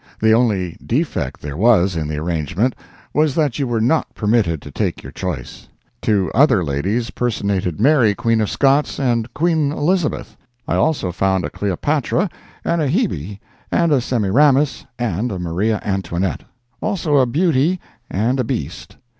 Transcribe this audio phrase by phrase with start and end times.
[0.19, 2.73] The only defect there was in the arrangement
[3.13, 5.67] was that you were not permitted to take your choice.
[6.01, 10.35] Two other ladies personated Mary, Queen of Scots, and Queen Elizabeth;
[10.67, 12.31] I also found a Cleopatra
[12.65, 13.37] and a Hebe
[13.71, 16.45] and a Semiramis and a Maria Antoinette;
[16.81, 17.79] also a Beauty
[18.09, 18.97] and the Beast.